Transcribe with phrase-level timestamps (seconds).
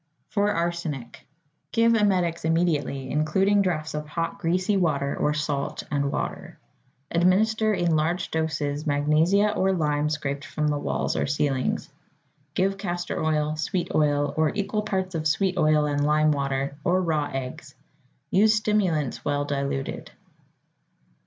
[0.29, 1.27] =For Arsenic.=
[1.71, 6.57] Give emetics immediately, including draughts of hot, greasy water or salt and water.
[7.11, 11.87] Administer in large doses magnesia or lime scraped from the walls or ceilings.
[12.55, 16.99] Give castor oil, sweet oil, or equal parts of sweet oil and lime water, or
[16.99, 17.75] raw eggs.
[18.31, 20.09] Use stimulants well diluted.